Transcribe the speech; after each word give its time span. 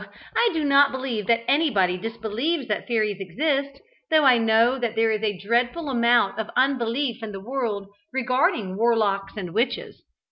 I 0.35 0.49
do 0.53 0.63
not 0.65 0.91
believe 0.91 1.27
that 1.27 1.43
anybody 1.47 1.95
disbelieves 1.95 2.67
that 2.69 2.87
fairies 2.87 3.19
exist, 3.19 3.79
though 4.09 4.23
I 4.23 4.39
know 4.39 4.79
that 4.79 4.95
there 4.95 5.11
is 5.11 5.21
a 5.21 5.37
dreadful 5.37 5.91
amount 5.91 6.39
of 6.39 6.49
unbelief 6.57 7.21
in 7.21 7.31
the 7.31 7.39
world 7.39 7.85
regarding 8.11 8.77
warlocks 8.77 9.37
and 9.37 9.53
witches. 9.53 10.01